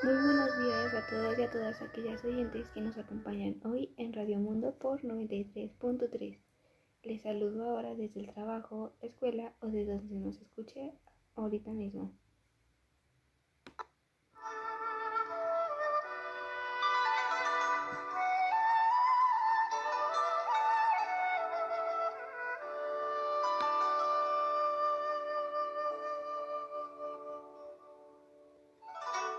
[0.00, 4.12] Muy buenos días a todas y a todas aquellas oyentes que nos acompañan hoy en
[4.12, 6.38] Radio Mundo por 93.3.
[7.02, 10.92] Les saludo ahora desde el trabajo, escuela o desde donde nos escuche
[11.34, 12.12] ahorita mismo.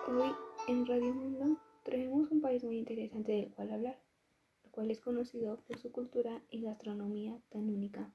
[0.10, 0.36] Hoy
[0.70, 4.00] en Radio Mundo traemos un país muy interesante del cual hablar,
[4.64, 8.14] el cual es conocido por su cultura y gastronomía tan única.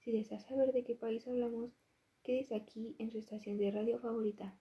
[0.00, 1.70] Si deseas saber de qué país hablamos,
[2.24, 4.58] quédese aquí en su estación de radio favorita.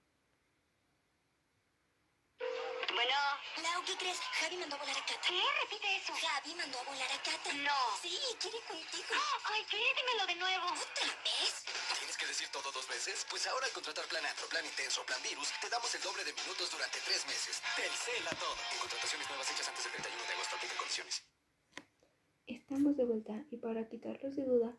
[4.39, 5.19] Javi mandó a volar a Cata.
[5.27, 5.35] ¿qué?
[5.35, 6.13] Repite eso.
[6.15, 7.51] Javi mandó a volar a Cata.
[7.59, 7.79] No.
[8.01, 9.11] Sí, quiere contigo.
[9.51, 9.83] Ay, ¿qué?
[9.99, 10.67] Dímelo de nuevo.
[10.79, 11.67] ¿Otra vez?
[11.99, 13.27] ¿Tienes que decir todo dos veces?
[13.29, 16.31] Pues ahora al contratar Plan Antro, Plan Intenso, Plan Virus, te damos el doble de
[16.31, 17.59] minutos durante tres meses.
[17.75, 18.55] Telcel a todo.
[18.71, 21.15] En contrataciones nuevas hechas antes del 31 de agosto, aplica condiciones.
[22.47, 24.71] Estamos de vuelta y para quitarlos de duda,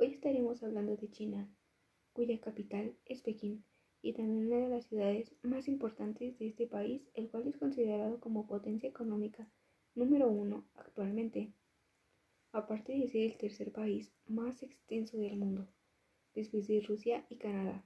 [0.00, 1.52] hoy estaremos hablando de China,
[2.16, 3.60] cuya capital es Pekín
[4.02, 8.20] y también una de las ciudades más importantes de este país, el cual es considerado
[8.20, 9.48] como potencia económica
[9.94, 11.52] número uno actualmente,
[12.52, 15.68] aparte de ser el tercer país más extenso del mundo,
[16.34, 17.84] después de Rusia y Canadá,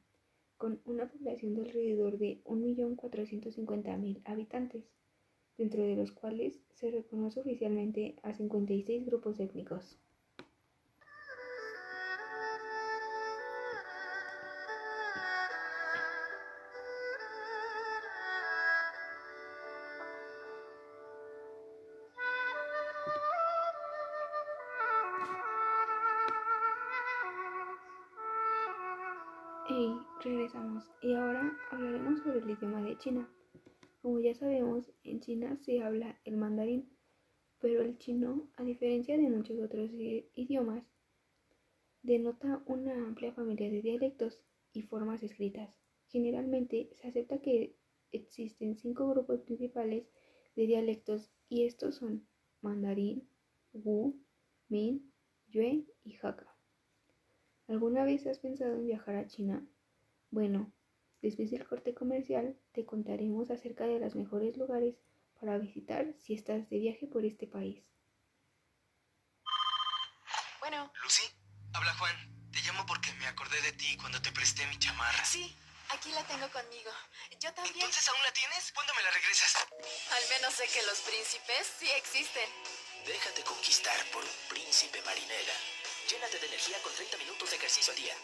[0.57, 4.85] con una población de alrededor de 1.450.000 habitantes,
[5.59, 9.99] dentro de los cuales se reconoce oficialmente a 56 grupos étnicos.
[29.69, 33.29] Hey, regresamos y ahora hablaremos sobre el idioma de China.
[34.01, 36.89] Como ya sabemos, en China se habla el mandarín,
[37.59, 40.85] pero el chino, a diferencia de muchos otros idiomas,
[42.03, 44.41] denota una amplia familia de dialectos
[44.73, 45.77] y formas escritas.
[46.11, 47.77] Generalmente se acepta que
[48.13, 50.07] existen cinco grupos principales
[50.55, 52.29] de dialectos y estos son
[52.61, 53.29] mandarín,
[53.73, 54.15] wu,
[54.69, 55.13] min,
[55.49, 56.56] yue y hakka.
[57.69, 59.67] ¿Alguna vez has pensado en viajar a China?
[60.31, 60.73] Bueno,
[61.21, 64.95] después del corte comercial te contaremos acerca de los mejores lugares
[65.41, 67.83] para visitar si estás de viaje por este país.
[70.61, 71.25] Bueno, Lucy,
[71.75, 72.15] habla Juan.
[72.53, 75.25] Te llamo porque me acordé de ti cuando te presté mi chamarra.
[75.25, 75.55] sí,
[75.91, 76.91] aquí la tengo conmigo.
[77.41, 77.75] Yo también.
[77.75, 78.73] ¿Entonces aún la tienes?
[78.73, 79.67] ¿Cuándo me la regresas?
[80.13, 82.49] Al menos sé que los príncipes sí existen.
[83.07, 85.55] Déjate conquistar por un príncipe marinera.
[86.09, 88.15] Llénate de energía con 30 minutos de ejercicio al día.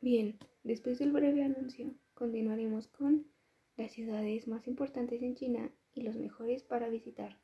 [0.00, 3.30] Bien, después del breve anuncio, continuaremos con
[3.76, 7.40] las ciudades más importantes en China y los mejores para visitar,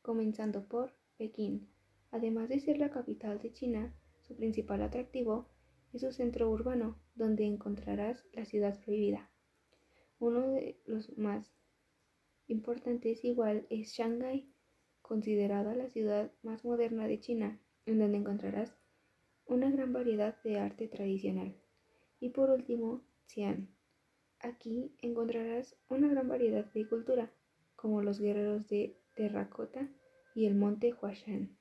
[0.00, 1.74] comenzando por Pekín.
[2.12, 5.50] Además de ser la capital de China, su principal atractivo
[5.92, 9.32] es su centro urbano, donde encontrarás la ciudad prohibida.
[10.20, 11.52] Uno de los más
[12.46, 14.53] importantes igual es Shanghái,
[15.04, 18.74] considerada la ciudad más moderna de China, en donde encontrarás
[19.46, 21.54] una gran variedad de arte tradicional.
[22.20, 23.68] Y por último, Xi'an.
[24.40, 27.30] Aquí encontrarás una gran variedad de cultura,
[27.76, 29.90] como los guerreros de terracota
[30.34, 31.58] y el monte Huashan.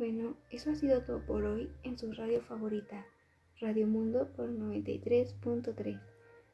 [0.00, 3.04] Bueno, eso ha sido todo por hoy en su radio favorita,
[3.60, 6.00] Radio Mundo por 93.3.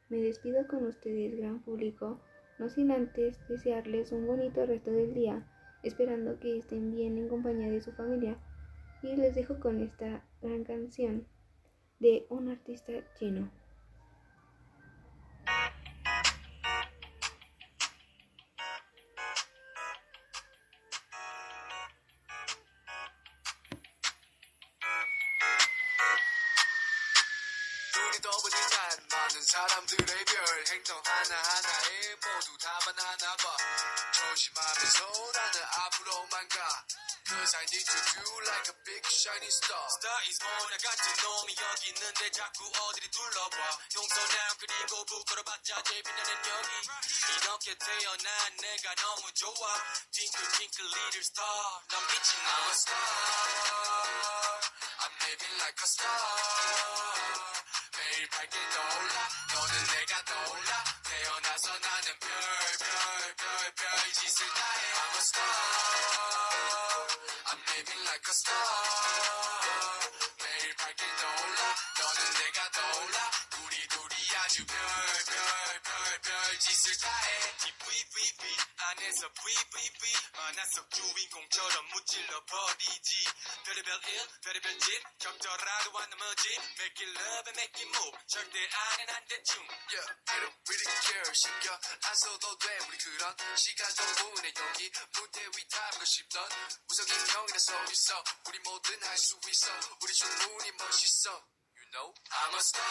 [0.09, 2.19] Me despido con ustedes, gran público,
[2.59, 5.47] no sin antes desearles un bonito resto del día,
[5.81, 8.37] esperando que estén bien en compañía de su familia.
[9.01, 11.25] Y les dejo con esta gran canción
[11.99, 13.49] de un artista chino.
[28.06, 33.56] 눈이 떠보니 난 많은 사람들의 별 행동 하나하나에 모두 답안 하나 봐
[34.12, 36.86] 조심하면서 나는 앞으로만 가
[37.22, 39.78] Cause I need to do like a big shining star.
[39.94, 43.56] Star is born 나 같은 놈이 여기 있는데 자꾸 어디를 둘러봐
[43.94, 46.72] 용서남 그리고 부끄러봤자 제일 빛나는 여기
[47.32, 49.64] 이렇게 태어난 내가 너무 좋아
[50.12, 52.96] Twinkle twinkle little star 난 빛이 I'm a 나 star.
[55.02, 57.75] I'm living like a star.
[57.97, 59.15] 매일 밝게 떠올라.
[59.53, 60.71] 너는 내가 떠올라.
[61.03, 62.66] 태어나서 나는 별, 별,
[77.36, 77.52] 짓을 다 해.
[77.82, 83.24] VVV 안에서 VVV 만화속 주인공처럼 무찔러 버리지
[83.64, 86.48] 별의별 일 별의별 짓 적절하도 안 넘어지
[86.78, 89.62] Make it love and make it move 절대 안엔 안 대충
[89.92, 91.34] Yeah, I don't really care.
[91.34, 92.78] 신경 안 써도 돼.
[92.88, 96.48] 우리 그런 시간도 보내 여기 무대 위 타고 싶던
[96.88, 98.24] 우석이 형이나 서 있어.
[98.46, 99.68] 우리 뭐든 할 수 있어.
[100.00, 101.30] 우리 충분히 멋있어.
[101.76, 102.82] You know, I'm a star.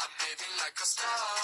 [0.00, 1.37] I'm living like a star.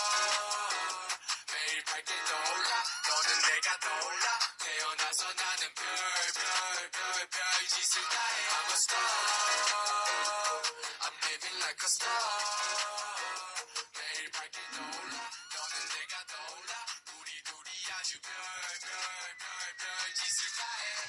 [1.51, 2.71] 매일 밝게 떠올라.
[3.07, 4.27] 너는 내가 떠올라.
[4.59, 5.85] 태어나서 나는 별,
[6.35, 8.45] 별, 별, 별 짓을 다 해.
[8.55, 9.01] I'm a star.
[11.05, 13.04] I'm living like a star.